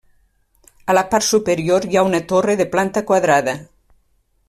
A 0.93 0.95
la 0.99 1.03
part 1.11 1.27
superior 1.27 1.87
hi 1.91 1.99
ha 2.01 2.05
una 2.09 2.25
torre 2.35 2.59
de 2.63 2.71
planta 2.75 3.07
quadrada. 3.13 3.59